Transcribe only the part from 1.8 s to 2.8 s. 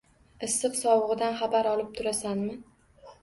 turasanmi